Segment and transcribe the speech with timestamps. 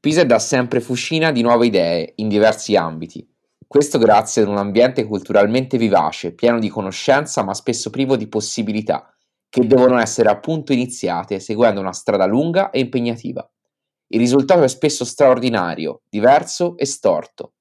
[0.00, 3.28] Pisa è da sempre fucina di nuove idee in diversi ambiti.
[3.66, 9.14] Questo grazie ad un ambiente culturalmente vivace, pieno di conoscenza ma spesso privo di possibilità,
[9.50, 13.46] che devono essere appunto iniziate seguendo una strada lunga e impegnativa.
[14.06, 17.52] Il risultato è spesso straordinario, diverso e storto.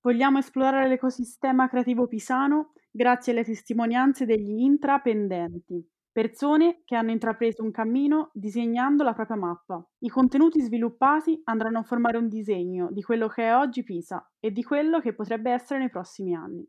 [0.00, 5.86] Vogliamo esplorare l'ecosistema creativo pisano grazie alle testimonianze degli intrapendenti,
[6.16, 9.86] persone che hanno intrapreso un cammino disegnando la propria mappa.
[9.98, 14.50] I contenuti sviluppati andranno a formare un disegno di quello che è oggi Pisa e
[14.50, 16.66] di quello che potrebbe essere nei prossimi anni.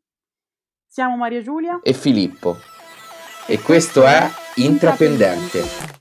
[0.86, 2.58] Siamo Maria Giulia e Filippo
[3.48, 5.97] e questo è Intrapendente.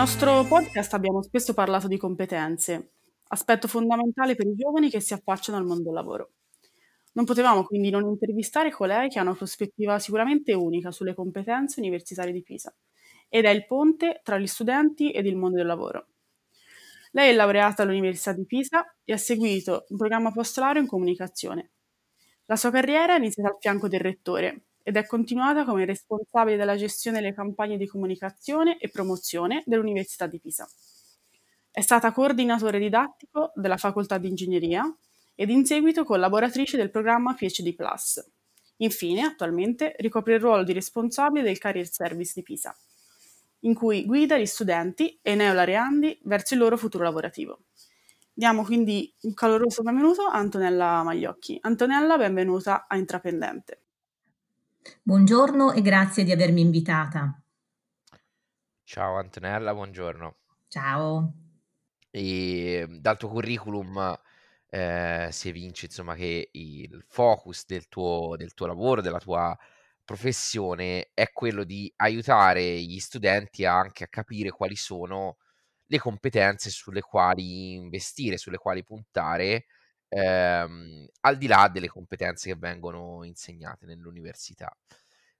[0.00, 2.92] Nostro podcast abbiamo spesso parlato di competenze,
[3.28, 6.30] aspetto fondamentale per i giovani che si affacciano al mondo del lavoro.
[7.12, 12.32] Non potevamo quindi non intervistare colei che ha una prospettiva sicuramente unica sulle competenze universitarie
[12.32, 12.74] di Pisa
[13.28, 16.06] ed è il ponte tra gli studenti ed il mondo del lavoro.
[17.10, 21.72] Lei è laureata all'Università di Pisa e ha seguito un programma postolare in comunicazione.
[22.46, 26.76] La sua carriera è iniziata al fianco del rettore, ed è continuata come responsabile della
[26.76, 30.68] gestione delle campagne di comunicazione e promozione dell'Università di Pisa.
[31.70, 34.84] È stata coordinatore didattico della Facoltà di Ingegneria
[35.34, 38.24] ed in seguito collaboratrice del programma PhD Plus.
[38.78, 42.74] Infine, attualmente, ricopre il ruolo di responsabile del Career Service di Pisa,
[43.60, 47.60] in cui guida gli studenti e neolaureandi verso il loro futuro lavorativo.
[48.32, 51.58] Diamo quindi un caloroso benvenuto a Antonella Magliocchi.
[51.60, 53.82] Antonella, benvenuta a Intrapendente.
[55.02, 57.38] Buongiorno e grazie di avermi invitata.
[58.82, 60.36] Ciao Antonella, buongiorno.
[60.68, 61.34] Ciao.
[62.10, 64.18] E dal tuo curriculum
[64.68, 69.56] eh, si evince insomma che il focus del tuo, del tuo lavoro, della tua
[70.02, 75.36] professione è quello di aiutare gli studenti anche a capire quali sono
[75.86, 79.66] le competenze sulle quali investire, sulle quali puntare
[80.10, 84.76] ehm, al di là delle competenze che vengono insegnate nell'università.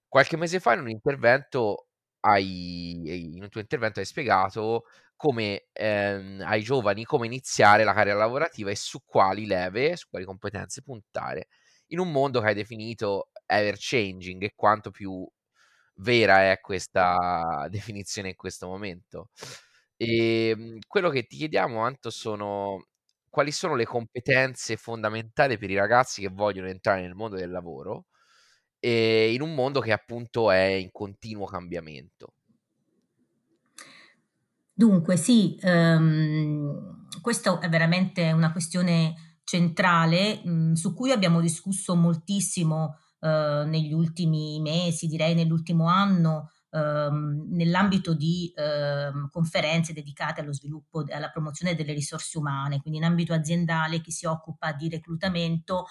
[0.09, 1.87] Qualche mese fa in un intervento
[2.21, 4.85] hai, in un tuo intervento hai spiegato
[5.17, 10.25] come ehm, ai giovani come iniziare la carriera lavorativa e su quali leve, su quali
[10.25, 11.49] competenze puntare
[11.89, 15.29] in un mondo che hai definito ever changing e quanto più
[15.97, 19.31] vera è questa definizione in questo momento.
[19.97, 22.87] E ehm, quello che ti chiediamo, Anto, sono
[23.31, 28.07] quali sono le competenze fondamentali per i ragazzi che vogliono entrare nel mondo del lavoro
[28.81, 32.35] e in un mondo che appunto è in continuo cambiamento.
[34.73, 42.97] Dunque sì, um, questa è veramente una questione centrale um, su cui abbiamo discusso moltissimo
[43.21, 51.07] uh, negli ultimi mesi, direi nell'ultimo anno, ehm, nell'ambito di ehm, conferenze dedicate allo sviluppo
[51.07, 55.87] e alla promozione delle risorse umane, quindi in ambito aziendale chi si occupa di reclutamento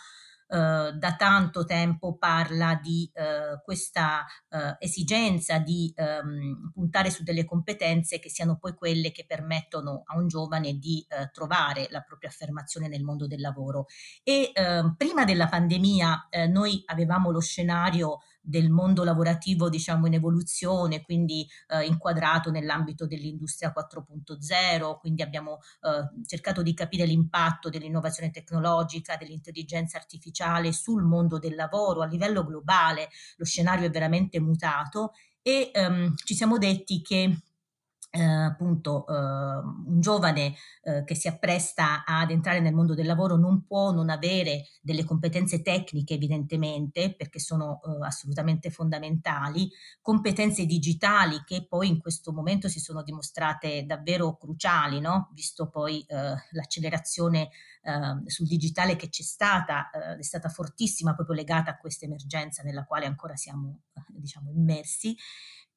[0.51, 7.45] Uh, da tanto tempo parla di uh, questa uh, esigenza di um, puntare su delle
[7.45, 12.87] competenze che siano poi quelle che permettono a un giovane di trovare la propria affermazione
[12.87, 13.85] nel mondo del lavoro.
[14.23, 21.01] E ehm, prima della pandemia noi avevamo lo scenario del mondo lavorativo diciamo in evoluzione,
[21.01, 29.17] quindi eh, inquadrato nell'ambito dell'industria 4.0, quindi abbiamo eh, cercato di capire l'impatto dell'innovazione tecnologica,
[29.17, 35.69] dell'intelligenza artificiale sul mondo del lavoro a livello globale, lo scenario è veramente mutato e
[35.73, 37.37] ehm, ci siamo detti che
[38.11, 43.35] eh, appunto eh, un giovane eh, che si appresta ad entrare nel mondo del lavoro
[43.35, 49.69] non può non avere delle competenze tecniche evidentemente perché sono eh, assolutamente fondamentali,
[50.01, 55.29] competenze digitali che poi in questo momento si sono dimostrate davvero cruciali, no?
[55.33, 57.49] visto poi eh, l'accelerazione
[57.83, 62.63] ehm, sul digitale che c'è stata, eh, è stata fortissima proprio legata a questa emergenza
[62.63, 65.15] nella quale ancora siamo diciamo immersi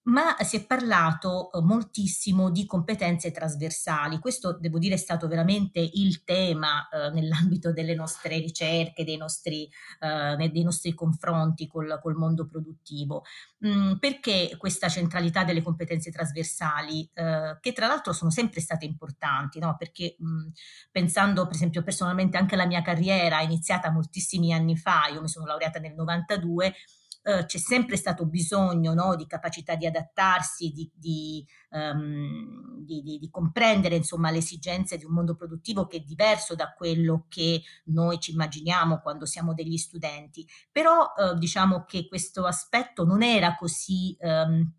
[0.04, 4.18] ma si è parlato uh, moltissimo di competenze trasversali.
[4.18, 9.68] Questo, devo dire, è stato veramente il tema uh, nell'ambito delle nostre ricerche, dei nostri,
[10.00, 13.22] uh, dei nostri confronti col, col mondo produttivo.
[13.64, 19.76] Mm, perché questa centralità delle competenze trasversali, che tra l'altro sono sempre state importanti, no?
[19.78, 20.48] perché mh, mm,
[20.90, 25.46] pensando per esempio personalmente anche alla mia carriera iniziata moltissimi anni fa, io mi sono
[25.46, 26.74] laureata nel 92,
[27.22, 33.30] eh, c'è sempre stato bisogno no, di capacità di adattarsi, di, di, um, di, di,
[33.30, 38.18] comprendere insomma, le esigenze di un mondo produttivo che è diverso da quello che noi
[38.18, 40.46] ci immaginiamo quando siamo degli studenti.
[40.70, 44.16] Però eh, diciamo che questo aspetto non era così...
[44.20, 44.72] Um,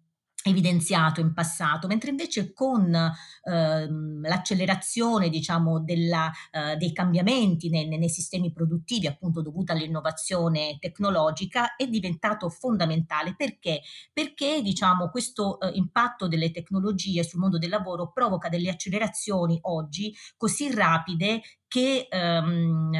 [0.43, 8.09] evidenziato in passato, mentre invece con ehm, l'accelerazione diciamo, della, eh, dei cambiamenti nei, nei,
[8.09, 13.35] sistemi produttivi, appunto dovuta all'innovazione tecnologica, è diventato fondamentale.
[13.35, 13.81] Perché?
[14.11, 20.13] Perché diciamo, questo eh, impatto delle tecnologie sul mondo del lavoro provoca delle accelerazioni oggi
[20.37, 21.41] così rapide
[21.73, 22.91] che, uh,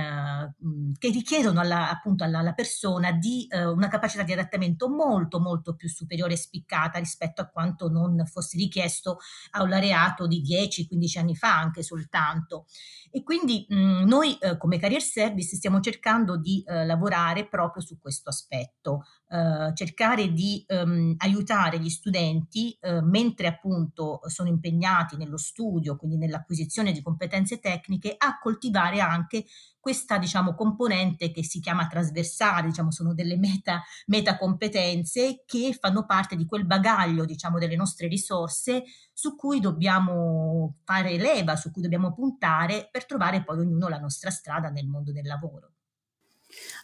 [0.97, 5.75] che richiedono alla, appunto alla, alla persona di uh, una capacità di adattamento molto molto
[5.75, 9.19] più superiore e spiccata rispetto a quanto non fosse richiesto
[9.51, 12.65] a un laureato di 10-15 anni fa anche soltanto.
[13.11, 17.99] E quindi mh, noi eh, come Career Service stiamo cercando di eh, lavorare proprio su
[17.99, 19.03] questo aspetto,
[19.33, 26.17] eh, cercare di ehm, aiutare gli studenti eh, mentre appunto sono impegnati nello studio, quindi
[26.17, 29.45] nell'acquisizione di competenze tecniche, a coltivare anche
[29.79, 36.05] questa diciamo, componente che si chiama trasversale, diciamo, sono delle meta, meta competenze che fanno
[36.05, 38.83] parte di quel bagaglio diciamo, delle nostre risorse
[39.13, 44.29] su cui dobbiamo fare leva, su cui dobbiamo puntare per trovare poi ognuno la nostra
[44.29, 45.71] strada nel mondo del lavoro.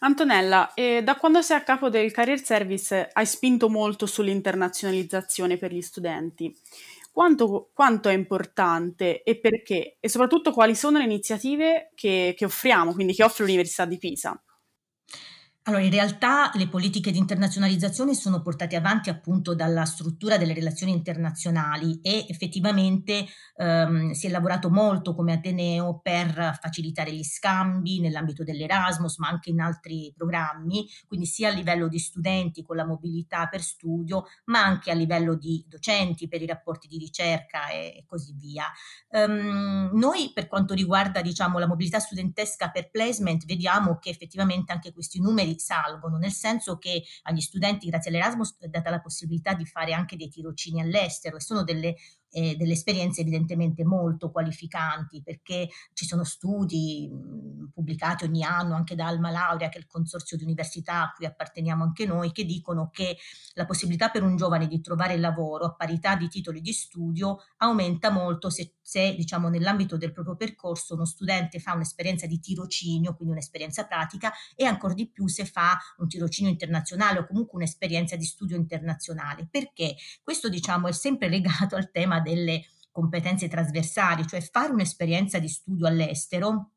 [0.00, 5.72] Antonella, eh, da quando sei a capo del Career Service hai spinto molto sull'internazionalizzazione per
[5.72, 6.56] gli studenti.
[7.12, 9.96] Quanto, quanto, è importante e perché?
[10.00, 14.40] E soprattutto quali sono le iniziative che, che offriamo, quindi che offre l'Università di Pisa?
[15.70, 20.90] Allora, in realtà le politiche di internazionalizzazione sono portate avanti appunto dalla struttura delle relazioni
[20.90, 23.24] internazionali e effettivamente
[23.54, 29.50] ehm, si è lavorato molto come Ateneo per facilitare gli scambi nell'ambito dell'Erasmus, ma anche
[29.50, 34.64] in altri programmi, quindi sia a livello di studenti con la mobilità per studio, ma
[34.64, 38.64] anche a livello di docenti per i rapporti di ricerca e, e così via.
[39.10, 44.92] Um, noi per quanto riguarda diciamo la mobilità studentesca per placement vediamo che effettivamente anche
[44.92, 49.66] questi numeri salgono, nel senso che agli studenti grazie all'Erasmus è data la possibilità di
[49.66, 51.94] fare anche dei tirocini all'estero e sono delle
[52.30, 58.94] eh, delle esperienze evidentemente molto qualificanti perché ci sono studi mh, pubblicati ogni anno anche
[58.94, 62.44] da Alma Laurea, che è il consorzio di università a cui apparteniamo anche noi, che
[62.44, 63.16] dicono che
[63.54, 68.10] la possibilità per un giovane di trovare lavoro a parità di titoli di studio aumenta
[68.10, 73.34] molto se, se diciamo nell'ambito del proprio percorso uno studente fa un'esperienza di tirocinio, quindi
[73.34, 78.24] un'esperienza pratica e ancora di più se fa un tirocinio internazionale o comunque un'esperienza di
[78.24, 79.48] studio internazionale.
[79.50, 79.96] Perché?
[80.22, 85.86] Questo diciamo è sempre legato al tema delle competenze trasversali, cioè fare un'esperienza di studio
[85.86, 86.72] all'estero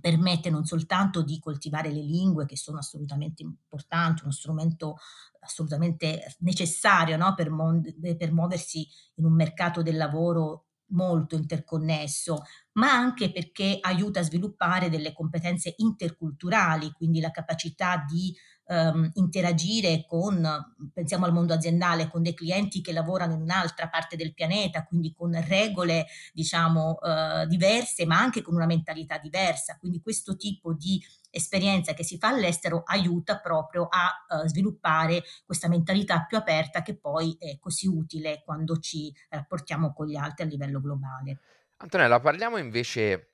[0.00, 4.96] permette non soltanto di coltivare le lingue che sono assolutamente importanti, uno strumento
[5.40, 7.34] assolutamente necessario no?
[7.34, 7.82] per, mon-
[8.16, 8.86] per muoversi
[9.16, 12.42] in un mercato del lavoro molto interconnesso,
[12.72, 18.34] ma anche perché aiuta a sviluppare delle competenze interculturali, quindi la capacità di
[18.72, 20.46] um, interagire con,
[20.92, 25.12] pensiamo al mondo aziendale, con dei clienti che lavorano in un'altra parte del pianeta, quindi
[25.12, 29.76] con regole diciamo uh, diverse, ma anche con una mentalità diversa.
[29.78, 35.68] Quindi questo tipo di esperienza che si fa all'estero aiuta proprio a uh, sviluppare questa
[35.68, 40.48] mentalità più aperta che poi è così utile quando ci rapportiamo con gli altri a
[40.48, 41.38] livello globale.
[41.78, 43.32] Antonella, parliamo invece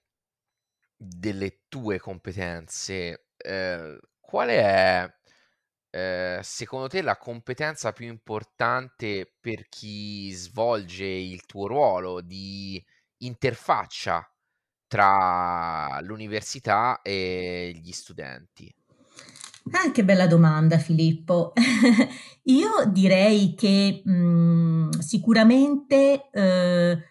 [0.96, 3.26] delle tue competenze.
[3.36, 5.17] Eh, qual è
[5.98, 12.82] Ehm, secondo te la competenza più importante per chi svolge il tuo ruolo di
[13.18, 14.24] interfaccia
[14.86, 18.72] tra l'università e gli studenti?
[19.72, 21.52] Ah, che bella domanda Filippo.
[22.44, 27.02] Io direi che, mhmm, sicuramente, uhm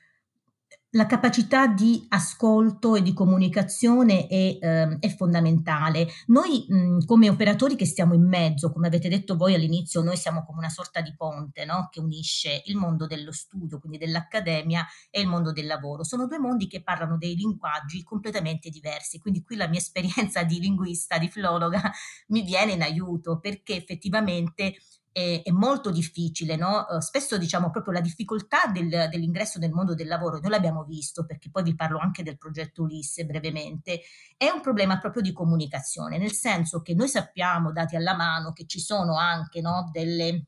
[0.97, 6.07] la capacità di ascolto e di comunicazione è, ehm, è fondamentale.
[6.25, 10.43] Noi mh, come operatori che stiamo in mezzo, come avete detto voi all'inizio, noi siamo
[10.43, 11.87] come una sorta di ponte no?
[11.91, 16.03] che unisce il mondo dello studio, quindi dell'accademia, e il mondo del lavoro.
[16.03, 20.59] Sono due mondi che parlano dei linguaggi completamente diversi, quindi qui la mia esperienza di
[20.59, 21.91] linguista, di filologa,
[22.29, 24.77] mi viene in aiuto perché effettivamente
[25.17, 26.85] è, è molto difficile, no?
[26.87, 31.25] Uh, spesso diciamo proprio la difficoltà del, dell'ingresso nel mondo del lavoro, noi l'abbiamo visto
[31.25, 34.01] perché poi vi parlo anche del progetto Ulisse brevemente,
[34.37, 38.67] è un problema proprio di comunicazione, nel senso che noi sappiamo, dati alla mano, che
[38.67, 40.45] ci sono anche no, delle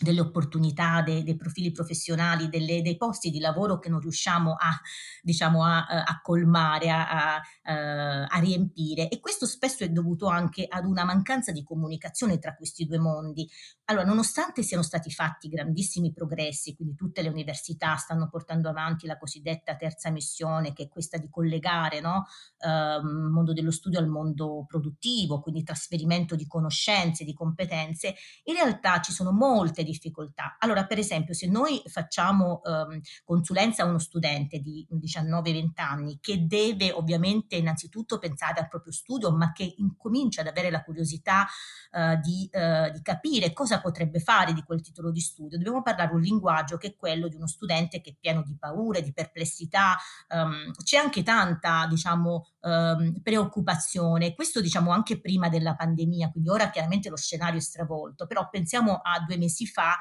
[0.00, 4.80] delle opportunità, dei, dei profili professionali, delle, dei posti di lavoro che non riusciamo a,
[5.22, 9.08] diciamo, a, a colmare, a, a, a, riempire.
[9.08, 13.48] E questo spesso è dovuto anche ad una mancanza di comunicazione tra questi due mondi.
[13.90, 19.18] Allora, nonostante siano stati fatti grandissimi progressi, quindi tutte le università stanno portando avanti la
[19.18, 22.24] cosiddetta terza missione, che è questa di collegare no,
[22.60, 29.00] eh, mondo dello studio al mondo produttivo, quindi trasferimento di conoscenze, di competenze, in realtà
[29.00, 30.54] ci sono molte difficoltà.
[30.60, 36.46] Allora, per esempio, se noi facciamo ehm, consulenza a uno studente di 19-20 anni che
[36.46, 41.44] deve ovviamente innanzitutto pensare al proprio studio, ma che incomincia ad avere la curiosità
[41.90, 46.12] eh, di, eh, di capire cosa potrebbe fare di quel titolo di studio, dobbiamo parlare
[46.12, 49.96] un linguaggio che è quello di uno studente che è pieno di paure, di perplessità,
[50.34, 56.70] um, c'è anche tanta, diciamo, um, preoccupazione, questo diciamo anche prima della pandemia, quindi ora
[56.70, 59.96] chiaramente lo scenario è stravolto, però pensiamo a due mesi fa,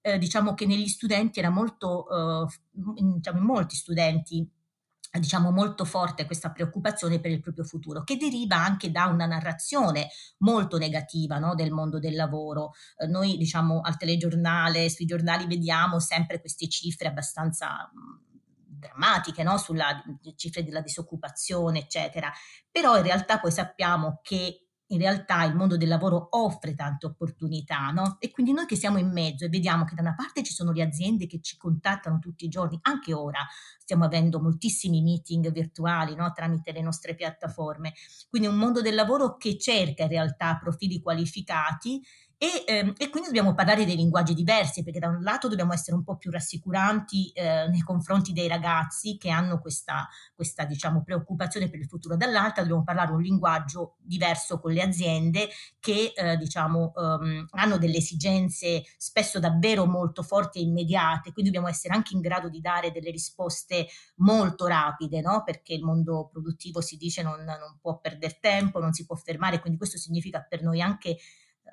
[0.00, 4.48] eh, diciamo che negli studenti era molto, uh, diciamo in molti studenti
[5.12, 10.08] diciamo molto forte questa preoccupazione per il proprio futuro che deriva anche da una narrazione
[10.38, 12.72] molto negativa no, del mondo del lavoro.
[12.96, 17.90] Eh, noi diciamo al telegiornale sui giornali vediamo sempre queste cifre abbastanza
[18.78, 20.02] drammatiche no, sulla
[20.36, 22.30] cifre della disoccupazione eccetera.
[22.70, 27.90] Però in realtà poi sappiamo che in realtà il mondo del lavoro offre tante opportunità,
[27.90, 28.16] no?
[28.20, 30.72] E quindi noi che siamo in mezzo e vediamo che da una parte ci sono
[30.72, 33.46] le aziende che ci contattano tutti i giorni, anche ora
[33.78, 36.30] stiamo avendo moltissimi meeting virtuali, no?
[36.32, 37.92] Tramite le nostre piattaforme.
[38.28, 42.02] Quindi un mondo del lavoro che cerca in realtà profili qualificati
[42.40, 45.96] e, ehm, e, quindi dobbiamo parlare dei linguaggi diversi, perché da un lato dobbiamo essere
[45.96, 51.68] un po' più rassicuranti eh, nei confronti dei ragazzi che hanno questa, questa diciamo, preoccupazione
[51.68, 55.48] per il futuro, dall'altra dobbiamo parlare un linguaggio diverso con le aziende
[55.80, 61.66] che eh, diciamo, um, hanno delle esigenze spesso davvero molto forti e immediate, quindi dobbiamo
[61.66, 65.42] essere anche in grado di dare delle risposte molto rapide, no?
[65.44, 69.58] perché il mondo produttivo si dice non, non può perdere tempo, non si può fermare,
[69.58, 71.16] quindi questo significa per noi anche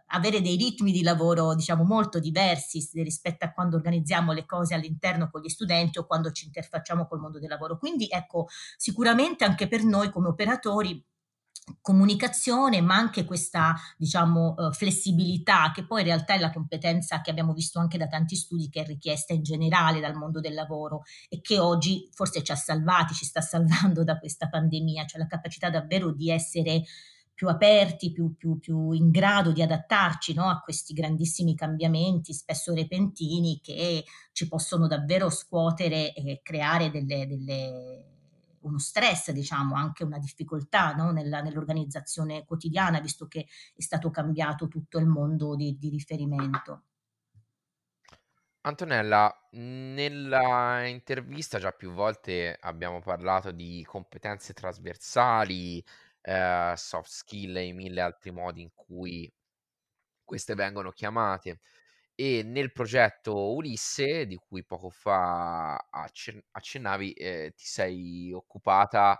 [0.08, 5.30] avere dei ritmi di lavoro diciamo molto diversi rispetto a quando organizziamo le cose all'interno
[5.30, 7.78] con gli studenti o quando ci interfacciamo col mondo del lavoro.
[7.78, 8.48] Quindi ecco,
[8.78, 11.04] sicuramente anche per noi come operatori
[11.82, 17.32] comunicazione, ma anche questa, diciamo, uh, flessibilità, che poi in realtà è la competenza che
[17.32, 21.04] abbiamo visto anche da tanti studi che è richiesta in generale dal mondo del lavoro
[21.28, 25.28] e che oggi forse ci ha salvati, ci sta salvando da questa pandemia, cioè la
[25.28, 26.84] capacità davvero di essere
[27.36, 32.74] più aperti, più, più, più in grado di adattarci no, a questi grandissimi cambiamenti, spesso
[32.74, 38.06] repentini, che ci possono davvero scuotere e creare delle, delle
[38.62, 41.12] uno stress, diciamo, anche una difficoltà no?
[41.12, 46.84] Nella, nell'organizzazione quotidiana, visto che è stato cambiato tutto il mondo di, di riferimento.
[48.62, 55.84] Antonella, nella intervista già più volte abbiamo parlato di competenze trasversali,
[56.26, 59.32] eh, soft skill e i mille altri modi in cui
[60.24, 61.60] queste vengono chiamate.
[62.16, 69.20] E nel progetto Ulisse, di cui poco fa accen- accennavi, eh, ti sei occupata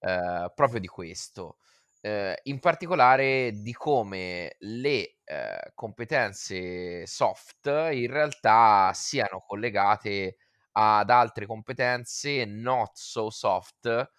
[0.00, 1.58] eh, proprio di questo.
[2.00, 10.36] Eh, in particolare di come le eh, competenze soft in realtà siano collegate
[10.72, 14.10] ad altre competenze not so soft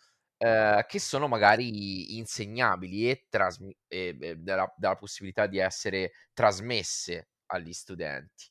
[0.42, 7.30] Ehm, che sono magari insegnabili e trasmi e e della della possibilità di essere trasmesse
[7.48, 8.46] agli studenti.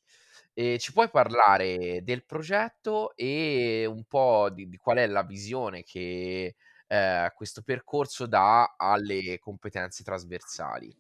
[0.55, 5.83] Ehm, ci puoi parlare del progetto e un po' di di qual è la visione
[5.85, 10.95] che ehm, questo percorso dà alle competenze trasversali.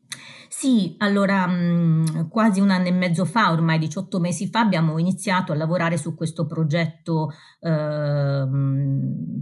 [0.48, 5.52] Sì, allora mh, quasi un anno e mezzo fa, ormai 18 mesi fa, abbiamo iniziato
[5.52, 8.46] a lavorare su questo progetto eh,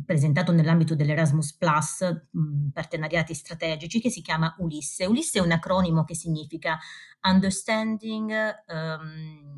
[0.05, 5.07] presentato nell'ambito dell'Erasmus Plus, mh, partenariati strategici, che si chiama Ulisse.
[5.07, 6.79] Ulisse è un acronimo che significa
[7.23, 8.31] Understanding.
[8.67, 9.54] Um,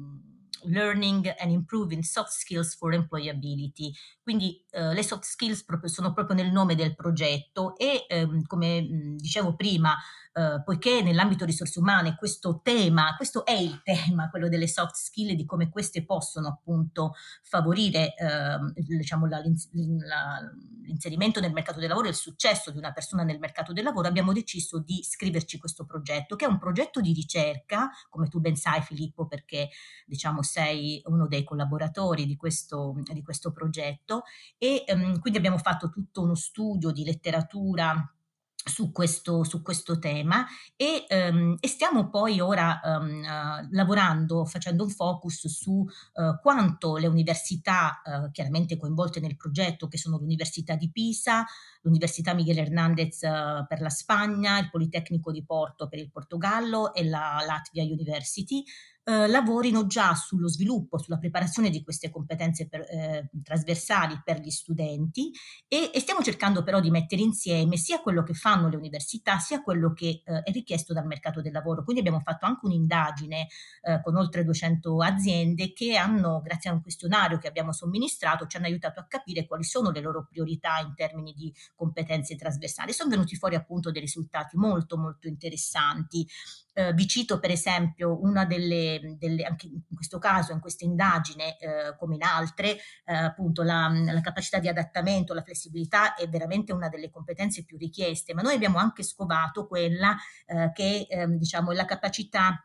[0.66, 3.90] Learning and Improving Soft Skills for Employability.
[4.22, 8.82] Quindi eh, le soft skills proprio, sono proprio nel nome del progetto e ehm, come
[8.82, 9.96] mh, dicevo prima,
[10.36, 15.30] eh, poiché nell'ambito risorse umane questo tema, questo è il tema, quello delle soft skill
[15.30, 20.40] e di come queste possono appunto favorire eh, diciamo, la, la,
[20.82, 24.08] l'inserimento nel mercato del lavoro e il successo di una persona nel mercato del lavoro,
[24.08, 28.56] abbiamo deciso di scriverci questo progetto, che è un progetto di ricerca, come tu ben
[28.56, 29.70] sai Filippo, perché
[30.04, 34.24] diciamo sei uno dei collaboratori di questo, di questo progetto
[34.58, 38.10] e ehm, quindi abbiamo fatto tutto uno studio di letteratura
[38.68, 40.44] su questo, su questo tema
[40.74, 46.96] e, um, e, stiamo poi ora um, uh, lavorando, facendo un focus su uh, quanto
[46.96, 51.44] le università uh, chiaramente coinvolte nel progetto, che sono l'Università di Pisa,
[51.82, 57.38] l'Università Miguel Hernandez per la Spagna, il Politecnico di Porto per il Portogallo e la
[57.46, 58.64] Latvia University,
[59.08, 64.50] eh, lavorino già sullo sviluppo, sulla preparazione di queste competenze per, eh, trasversali per gli
[64.50, 65.30] studenti
[65.68, 69.62] e, e, stiamo cercando però di mettere insieme sia quello che fanno le università sia
[69.62, 71.84] quello che eh, è richiesto dal mercato del lavoro.
[71.84, 73.46] Quindi abbiamo fatto anche un'indagine
[73.82, 78.56] eh, con oltre 200 aziende che hanno, grazie a un questionario che abbiamo somministrato, ci
[78.56, 82.92] hanno aiutato a capire quali sono le loro priorità in termini di competenze trasversali.
[82.92, 86.26] Sono venuti fuori appunto dei risultati molto molto interessanti.
[86.78, 91.58] Eh, vi cito per esempio una delle, delle, anche in questo caso, in questa indagine,
[91.58, 96.72] eh, come in altre, eh, appunto la, la, capacità di adattamento, la flessibilità è veramente
[96.72, 101.72] una delle competenze più richieste, ma noi abbiamo anche scovato quella eh, che ehm, diciamo
[101.72, 102.60] è la capacità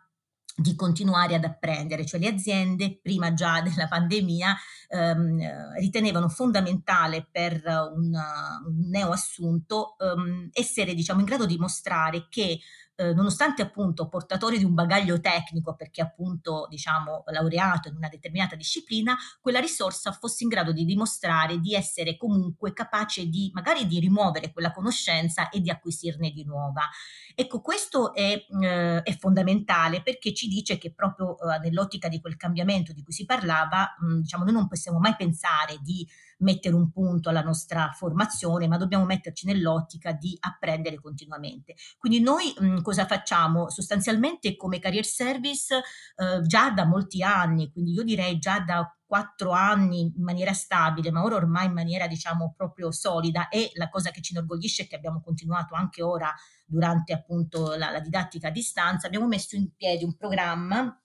[0.55, 4.55] di continuare ad apprendere, cioè le aziende prima già della pandemia
[4.89, 7.61] ehm, ritenevano fondamentale per
[7.93, 12.59] un, un neoassunto ehm, essere diciamo in grado di mostrare che
[13.01, 18.55] eh, nonostante appunto portatori di un bagaglio tecnico, perché appunto diciamo laureato in una determinata
[18.55, 24.00] disciplina, quella risorsa fosse in grado di dimostrare di essere comunque capace di magari di
[24.00, 26.88] rimuovere quella conoscenza e di acquisirne di nuova.
[27.34, 32.38] Ecco, questo è, eh, è fondamentale perché ci dice che proprio eh, nell'ottica di quel
[32.38, 36.08] cambiamento di cui si parlava, mh, diciamo, noi non possiamo mai pensare di
[36.41, 41.75] mettere un punto alla nostra formazione, ma dobbiamo metterci nell'ottica di apprendere continuamente.
[41.98, 43.69] Quindi noi mh, cosa facciamo?
[43.69, 49.51] Sostanzialmente come career service eh, già da molti anni, quindi io direi già da quattro
[49.51, 54.10] anni in maniera stabile, ma ora ormai in maniera diciamo proprio solida e la cosa
[54.10, 56.33] che ci inorgoglisce è che abbiamo continuato anche ora
[56.65, 60.98] durante appunto la, la didattica a distanza, abbiamo messo in piedi un programma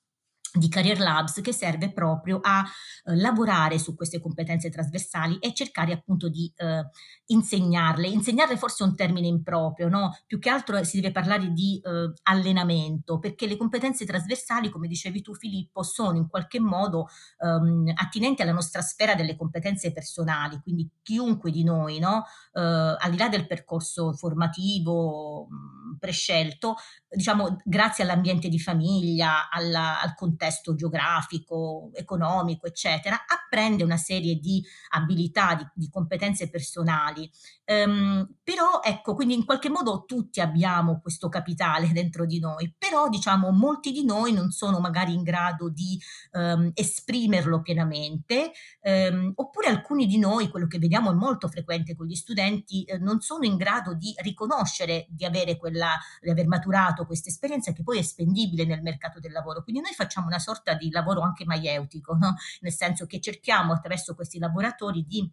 [0.56, 2.64] di Career Labs che serve proprio a
[3.04, 6.88] eh, lavorare su queste competenze trasversali e cercare appunto di eh,
[7.26, 8.08] insegnarle.
[8.08, 10.16] Insegnarle forse è un termine improprio, no?
[10.26, 15.22] Più che altro si deve parlare di eh, allenamento, perché le competenze trasversali, come dicevi
[15.22, 17.08] tu Filippo, sono in qualche modo
[17.38, 22.24] ehm, attinenti alla nostra sfera delle competenze personali, quindi chiunque di noi, no?
[22.52, 26.76] Eh, al di là del percorso formativo mh, prescelto,
[27.08, 34.36] diciamo grazie all'ambiente di famiglia, alla, al contesto contesto geografico, economico, eccetera, apprende una serie
[34.36, 37.28] di abilità, di, di competenze personali.
[37.66, 43.08] Um, però ecco, quindi in qualche modo tutti abbiamo questo capitale dentro di noi, però
[43.08, 46.00] diciamo molti di noi non sono magari in grado di
[46.32, 52.06] um, esprimerlo pienamente, um, oppure alcuni di noi, quello che vediamo è molto frequente con
[52.06, 57.04] gli studenti, eh, non sono in grado di riconoscere di avere quella, di aver maturato
[57.04, 59.62] questa esperienza che poi è spendibile nel mercato del lavoro.
[59.62, 62.34] Quindi noi facciamo una sorta di lavoro anche maieutico, no?
[62.60, 65.30] nel senso che cerchiamo attraverso questi laboratori di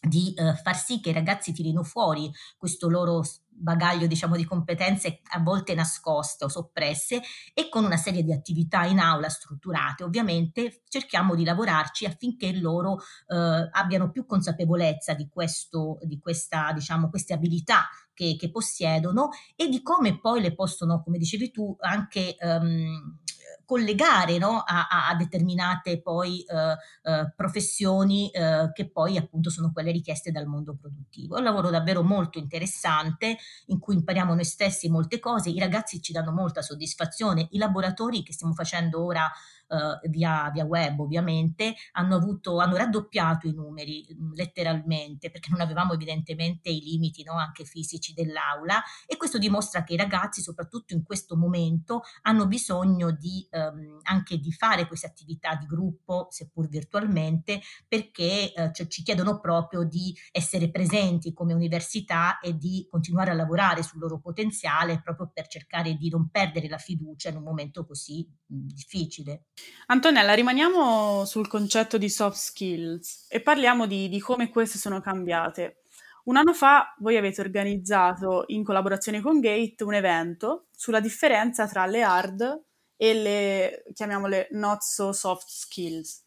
[0.00, 5.20] di eh, far sì che i ragazzi tirino fuori questo loro bagaglio diciamo di competenze
[5.30, 7.22] a volte nascoste o soppresse
[7.54, 12.98] e con una serie di attività in aula strutturate ovviamente cerchiamo di lavorarci affinché loro
[13.28, 19.68] eh, abbiano più consapevolezza di questo di questa diciamo queste abilità che, che possiedono e
[19.68, 23.18] di come poi le possono come dicevi tu anche um,
[23.66, 29.90] collegare no, a, a, determinate poi eh, eh, professioni eh, che poi appunto sono quelle
[29.90, 31.34] richieste dal mondo produttivo.
[31.34, 36.00] È un lavoro davvero molto interessante in cui impariamo noi stessi molte cose, i ragazzi
[36.00, 39.30] ci danno molta soddisfazione, i laboratori che stiamo facendo ora
[39.68, 45.60] eh, via, via, web ovviamente, hanno, avuto, hanno raddoppiato i numeri mm, letteralmente perché non
[45.60, 50.94] avevamo evidentemente i limiti no, anche fisici dell'aula e questo dimostra che i ragazzi soprattutto
[50.94, 56.68] in questo momento hanno bisogno di, ehm, anche di fare queste attività di gruppo seppur
[56.68, 63.30] virtualmente perché eh, cioè, ci chiedono proprio di essere presenti come università e di continuare
[63.30, 67.42] a lavorare sul loro potenziale proprio per cercare di non perdere la fiducia in un
[67.42, 69.46] momento così mm, difficile.
[69.86, 75.82] Antonella, rimaniamo sul concetto di soft skills e parliamo di, di come queste sono cambiate.
[76.24, 81.86] Un anno fa voi avete organizzato in collaborazione con Gate un evento sulla differenza tra
[81.86, 82.64] le hard
[82.96, 86.24] e le, chiamiamole, not so soft skills.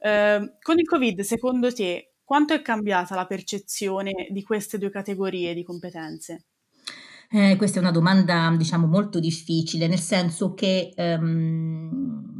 [0.00, 5.54] Eh, con il Covid, secondo te, quanto è cambiata la percezione di queste due categorie
[5.54, 6.44] di competenze?
[7.30, 12.37] Eh, questa è una domanda, diciamo, molto difficile, nel senso che ehm,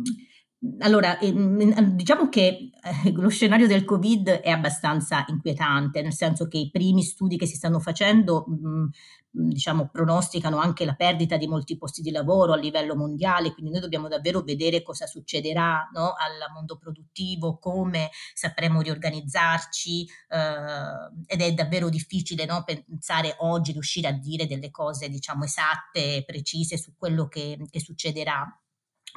[0.80, 6.58] allora, ehm, diciamo che eh, lo scenario del Covid è abbastanza inquietante, nel senso che
[6.58, 8.88] i primi studi che si stanno facendo, mh,
[9.30, 13.80] diciamo, pronosticano anche la perdita di molti posti di lavoro a livello mondiale, quindi noi
[13.80, 21.52] dobbiamo davvero vedere cosa succederà no, al mondo produttivo, come sapremo riorganizzarci eh, ed è
[21.52, 27.28] davvero difficile no, pensare oggi, riuscire a dire delle cose, diciamo, esatte, precise su quello
[27.28, 28.44] che, che succederà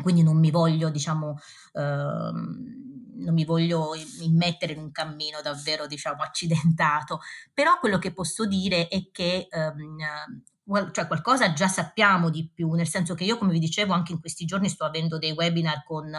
[0.02, 1.38] quindi non mi voglio, diciamo,
[1.74, 2.80] ehm,
[3.16, 7.20] non mi voglio immettere in un cammino davvero, diciamo, accidentato,
[7.54, 10.44] però quello che posso dire è che ehm,
[10.92, 14.20] cioè qualcosa già sappiamo di più, nel senso che io, come vi dicevo, anche in
[14.20, 16.10] questi giorni sto avendo dei webinar con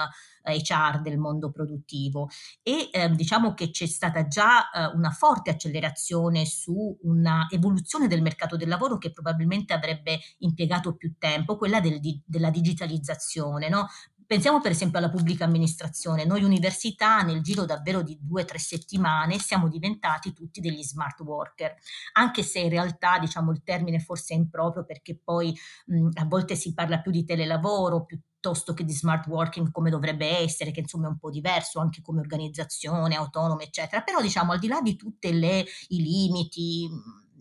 [0.44, 2.28] HR del mondo produttivo
[2.62, 8.22] e eh, diciamo che c'è stata già eh, una forte accelerazione su una evoluzione del
[8.22, 13.86] mercato del lavoro che probabilmente avrebbe impiegato più tempo, quella del, della digitalizzazione, no?
[14.32, 16.24] Pensiamo per esempio alla pubblica amministrazione.
[16.24, 21.20] Noi università nel giro davvero di due o tre settimane siamo diventati tutti degli smart
[21.20, 21.74] worker,
[22.14, 26.56] anche se in realtà diciamo il termine forse è improprio perché poi mh, a volte
[26.56, 31.08] si parla più di telelavoro piuttosto che di smart working come dovrebbe essere, che insomma
[31.08, 34.00] è un po' diverso anche come organizzazione autonoma eccetera.
[34.00, 36.88] Però diciamo al di là di tutti i limiti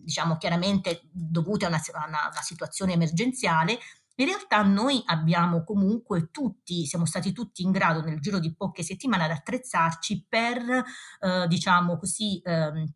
[0.02, 3.78] diciamo chiaramente dovuti a una, a una, una situazione emergenziale,
[4.16, 8.82] in realtà noi abbiamo comunque tutti, siamo stati tutti in grado nel giro di poche
[8.82, 10.58] settimane ad attrezzarci per,
[11.20, 12.86] eh, diciamo così, eh,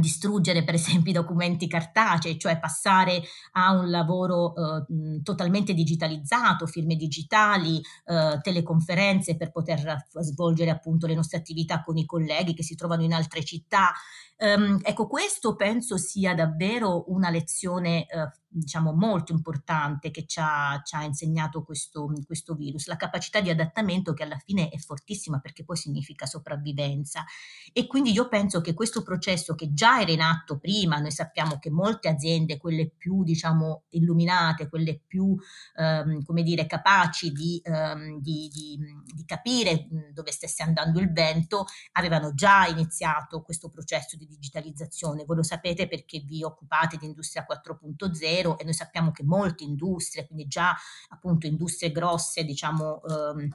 [0.00, 3.22] distruggere per esempio i documenti cartacei, cioè passare
[3.52, 11.14] a un lavoro eh, totalmente digitalizzato, firme digitali, eh, teleconferenze per poter svolgere appunto le
[11.14, 13.92] nostre attività con i colleghi che si trovano in altre città.
[14.36, 20.80] Um, ecco, questo penso sia davvero una lezione eh, diciamo molto importante che ci ha,
[20.84, 25.40] ci ha insegnato questo, questo, virus, la capacità di adattamento che alla fine è fortissima
[25.40, 27.24] perché poi significa sopravvivenza
[27.72, 31.58] e quindi io penso che questo processo che già era in atto prima, noi sappiamo
[31.58, 35.36] che molte aziende, quelle più diciamo illuminate, quelle più
[35.76, 41.66] ehm, come dire capaci di, ehm, di, di, di capire dove stesse andando il vento,
[41.92, 45.24] avevano già iniziato questo processo di digitalizzazione.
[45.24, 49.64] Voi lo sapete perché vi occupate di industria 4.0 vero e noi sappiamo che molte
[49.64, 50.74] industrie, quindi già
[51.08, 53.48] appunto industrie grosse, diciamo, ehm,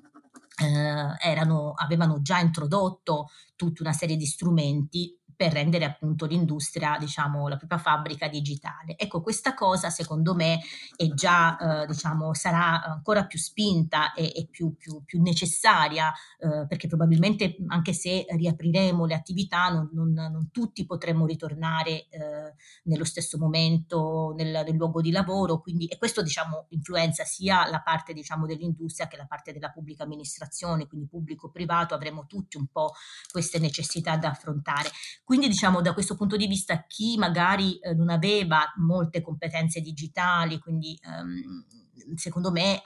[0.62, 7.48] eh, erano, avevano già introdotto tutta una serie di strumenti per rendere appunto l'industria, diciamo,
[7.48, 8.98] la propria fabbrica digitale.
[8.98, 10.60] Ecco, questa cosa secondo me
[10.98, 16.68] è già, eh, diciamo, sarà ancora più spinta e, e più, più, più, necessaria, eh,
[16.68, 23.06] perché probabilmente anche se riapriremo le attività, non, non, non tutti potremo ritornare eh, nello
[23.06, 28.12] stesso momento nel, nel, luogo di lavoro, quindi, e questo diciamo influenza sia la parte
[28.12, 32.92] diciamo dell'industria che la parte della pubblica amministrazione, quindi pubblico-privato, avremo tutti un po'
[33.32, 34.90] queste necessità da affrontare.
[35.30, 40.58] Quindi diciamo da questo punto di vista chi magari eh, non aveva molte competenze digitali,
[40.58, 42.82] quindi ehm, secondo me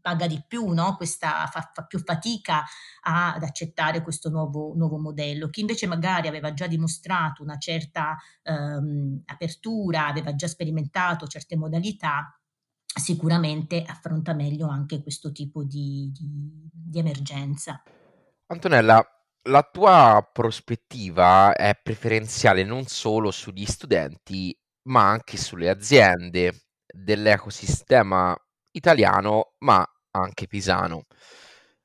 [0.00, 0.96] paga di più, no?
[0.96, 2.64] Questa, fa, fa, più fatica
[3.02, 5.50] a, ad accettare questo nuovo, nuovo, modello.
[5.50, 12.36] Chi invece magari aveva già dimostrato una certa ehm, apertura, aveva già sperimentato certe modalità,
[12.84, 17.80] sicuramente affronta meglio anche questo tipo di, di, di emergenza.
[18.46, 19.17] Antonella,
[19.48, 28.36] la tua prospettiva è preferenziale non solo sugli studenti, ma anche sulle aziende dell'ecosistema
[28.72, 31.06] italiano, ma anche pisano.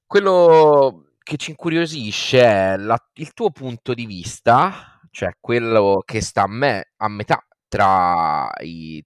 [0.06, 6.44] Quello che ci incuriosisce è la, il tuo punto di vista, cioè quello che sta
[6.44, 8.50] a, me, a metà tra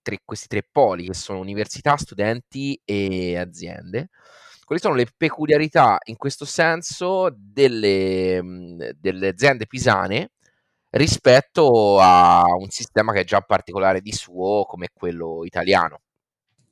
[0.02, 4.10] tre, questi tre poli che sono università, studenti e aziende
[4.68, 10.32] quali sono le peculiarità in questo senso delle, mhmm, delle aziende pisane
[10.90, 16.02] rispetto a un sistema che è già particolare di suo come quello italiano?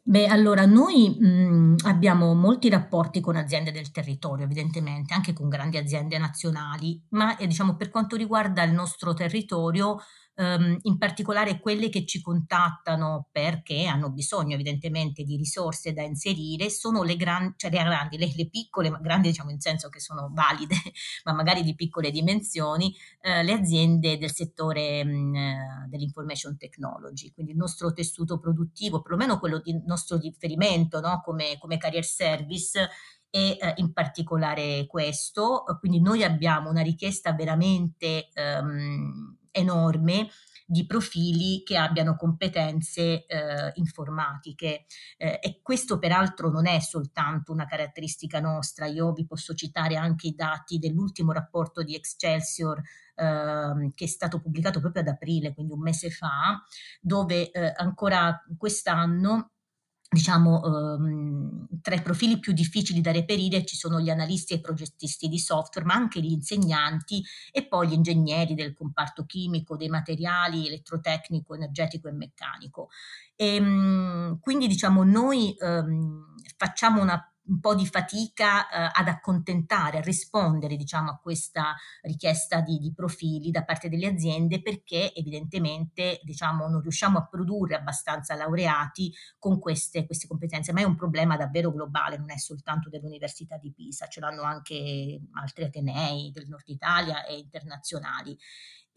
[0.08, 5.77] Beh, allora noi mh, abbiamo molti rapporti con aziende del territorio, evidentemente, anche con grandi
[5.77, 9.99] aziende nazionali, ma eh, diciamo per quanto riguarda il nostro territorio,
[10.35, 16.69] ehm, in particolare quelle che ci contattano perché hanno bisogno evidentemente di risorse da inserire,
[16.69, 20.29] sono le, gran, cioè le grandi, le, le, piccole, grandi diciamo in senso che sono
[20.33, 20.75] valide,
[21.25, 25.55] ma magari di piccole dimensioni, eh, le aziende del settore mh, eh,
[25.87, 31.21] dell'information technology, quindi il nostro tessuto produttivo, perlomeno quello di nostro riferimento no?
[31.23, 32.89] come, come career service,
[33.35, 35.65] e eh, in particolare questo.
[35.79, 40.29] Quindi noi abbiamo una richiesta veramente ehm, enorme
[40.67, 44.85] di profili che abbiano competenze eh, informatiche.
[45.17, 50.27] Eh, e questo peraltro non è soltanto una caratteristica nostra, io vi posso citare anche
[50.27, 52.81] i dati dell'ultimo rapporto di Excelsior
[53.15, 56.61] eh, che è stato pubblicato proprio ad aprile, quindi un mese fa,
[56.99, 59.51] dove eh, ancora quest'anno
[60.15, 60.63] diciamo,
[60.95, 65.28] ehm, tra i profili più difficili da reperire ci sono gli analisti e i progettisti
[65.28, 70.67] di software, ma anche gli insegnanti e poi gli ingegneri del comparto chimico, dei materiali,
[70.67, 72.89] elettrotecnico, energetico e meccanico.
[73.36, 79.99] E, ehm, quindi diciamo noi ehm, facciamo una un po' di fatica eh, ad accontentare,
[79.99, 86.19] a rispondere diciamo, a questa richiesta di, di, profili da parte delle aziende perché evidentemente
[86.23, 91.38] diciamo, non riusciamo a produrre abbastanza laureati con queste, queste competenze, ma è un problema
[91.38, 96.67] davvero globale, non è soltanto dell'Università di Pisa, ce l'hanno anche altri atenei del nord
[96.67, 98.38] Italia e internazionali.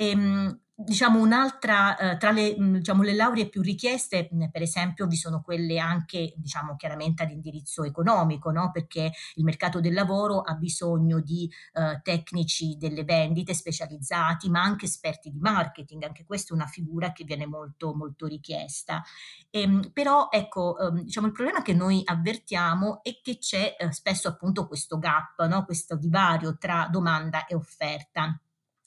[0.01, 4.63] E, ehm, diciamo un'altra, eh, tra le, mm, diciamo, le lauree più richieste, mm, per
[4.63, 8.71] esempio, vi sono quelle anche, diciamo, chiaramente ad indirizzo economico, no?
[8.71, 14.85] perché il mercato del lavoro ha bisogno di eh, tecnici delle vendite specializzati, ma anche
[14.85, 19.03] esperti di marketing, anche questa è una figura che viene molto, molto richiesta.
[19.51, 23.91] E, ehm, però, ecco, ehm, diciamo, il problema che noi avvertiamo è che c'è eh,
[23.93, 25.65] spesso appunto questo gap, no?
[25.65, 28.41] questo divario tra domanda e offerta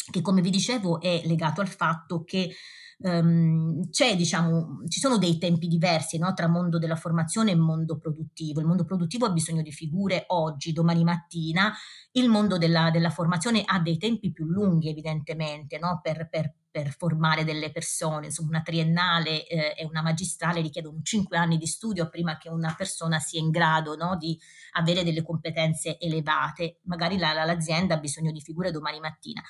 [0.10, 2.56] che come vi dicevo è legato al fatto che
[3.02, 8.60] um, diciamo, ci sono dei tempi diversi no, tra mondo della formazione e mondo produttivo.
[8.60, 11.74] Il mondo produttivo ha bisogno di figure oggi, domani mattina,
[12.14, 16.90] il mondo della, della formazione ha dei tempi più lunghi evidentemente no, per, per, per,
[16.96, 18.28] formare delle persone.
[18.28, 22.74] Insomma, una triennale eh, e una magistrale richiedono cinque anni di studio prima che una
[22.78, 24.38] persona sia in grado no, di
[24.74, 26.80] avere delle competenze elevate.
[26.84, 29.42] Magari la, l'azienda ha bisogno di figure domani mattina.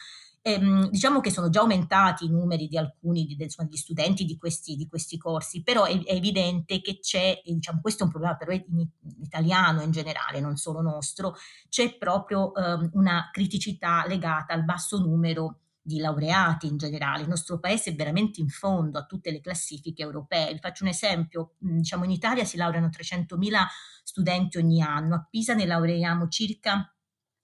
[0.43, 4.37] Ehm, diciamo che sono già aumentati i numeri di alcuni di, insomma, degli studenti di
[4.37, 8.35] questi, di questi, corsi, però è, è, evidente che c'è, diciamo, questo è un problema
[8.35, 8.87] però in,
[9.21, 11.35] italiano in generale, non solo nostro,
[11.69, 17.21] c'è proprio ehm, una criticità legata al basso numero di laureati in generale.
[17.21, 20.53] Il nostro paese è veramente in fondo a tutte le classifiche europee.
[20.53, 23.57] Vi faccio un esempio, diciamo in Italia si laureano 300.000
[24.03, 26.91] studenti ogni anno, a Pisa ne laureiamo circa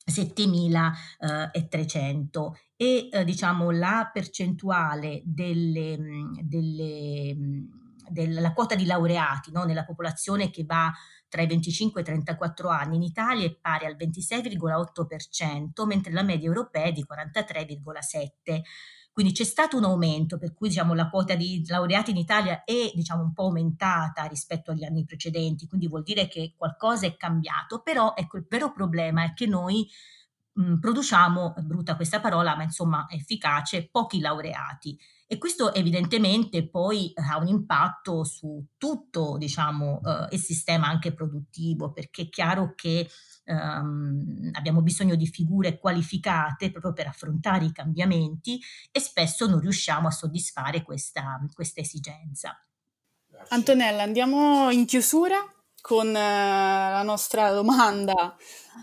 [0.09, 5.97] 7.300 e eh, diciamo la percentuale delle,
[6.41, 7.35] delle,
[8.09, 10.91] della quota di laureati no, nella popolazione che va
[11.29, 16.23] tra i 25 e i 34 anni in Italia è pari al 26,8%, mentre la
[16.23, 18.61] media europea è di 43,7%.
[19.17, 22.91] Quindi c'è stato un aumento, per cui diciamo, la quota di laureati in Italia è
[22.93, 27.81] diciamo, un po' aumentata rispetto agli anni precedenti, quindi vuol dire che qualcosa è cambiato,
[27.81, 29.89] però ecco, il vero problema è che noi
[30.53, 34.95] mh, produciamo, è brutta questa parola, ma insomma efficace, pochi laureati.
[35.25, 41.91] E questo evidentemente poi ha un impatto su tutto diciamo, eh, il sistema anche produttivo,
[41.91, 43.09] perché è chiaro che
[43.47, 48.59] Um, abbiamo bisogno di figure qualificate proprio per affrontare i cambiamenti
[48.91, 52.61] e spesso non riusciamo a soddisfare questa, questa esigenza.
[53.49, 55.37] Antonella, andiamo in chiusura
[55.87, 58.35] con uh, la nostra domanda.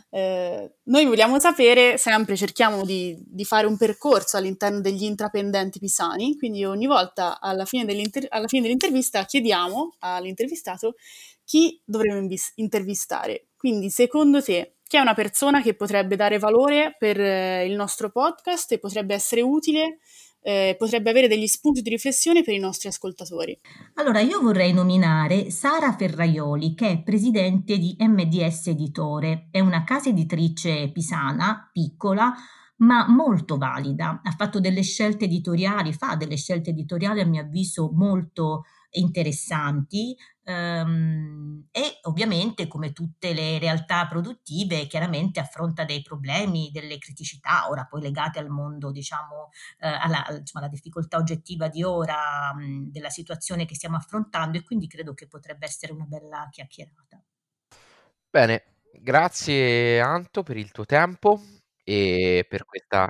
[0.09, 6.37] Eh, noi vogliamo sapere, sempre cerchiamo di, di, fare un percorso all'interno degli intraprendenti pisani,
[6.39, 7.85] quindi ogni volta alla fine,
[8.29, 10.95] alla fine dell'intervista chiediamo all'intervistato
[11.45, 13.49] chi dovremmo intervistare.
[13.65, 18.11] Quindi, secondo te, chi è una persona che potrebbe dare valore per eh, il nostro
[18.11, 20.01] podcast e potrebbe essere utile,
[20.43, 23.59] eh, potrebbe avere degli spunti di riflessione per i nostri ascoltatori?
[23.95, 29.49] Allora, io vorrei nominare Sara Ferraioli, che è presidente di MDS Editore.
[29.51, 32.35] È una casa editrice pisana, piccola,
[32.81, 34.21] ma molto valida.
[34.23, 41.67] Ha fatto delle scelte editoriali, fa delle scelte editoriali a mio avviso molto interessanti um,
[41.71, 48.03] e ovviamente come tutte le realtà produttive chiaramente affronta dei problemi, delle criticità ora poi
[48.03, 53.65] legate al mondo diciamo eh, alla, insomma, alla, difficoltà oggettiva di ora um, della situazione
[53.65, 57.23] che stiamo affrontando e quindi credo che potrebbe essere una bella chiacchierata.
[58.31, 61.41] Bene, grazie Anto per il tuo tempo
[61.83, 63.09] e per questa,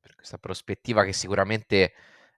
[0.00, 1.92] per questa prospettiva che sicuramente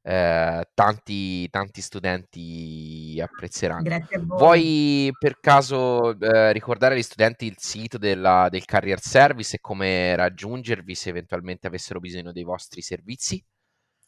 [0.09, 3.83] eh, tanti, tanti studenti apprezzeranno.
[3.83, 4.39] Grazie a voi.
[4.39, 10.15] Vuoi per caso eh, ricordare agli studenti il sito della, del Career Service e come
[10.15, 13.45] raggiungervi se eventualmente avessero bisogno dei vostri servizi?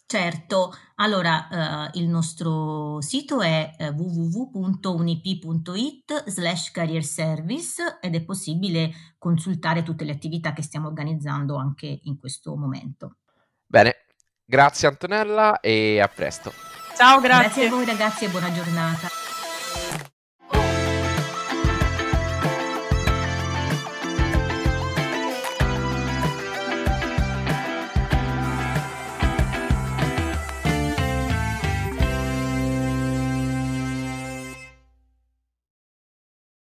[0.06, 4.70] Certo, allora eh, il nostro sito è eh, www.unip.it
[6.28, 12.18] slash career service ed è possibile consultare tutte le attività che stiamo organizzando anche in
[12.18, 13.16] questo momento.
[13.66, 14.06] Bene,
[14.50, 16.54] Grazie Antonella e a presto.
[16.96, 17.42] Ciao, grazie.
[17.42, 19.08] Grazie a voi ragazzi e buona giornata.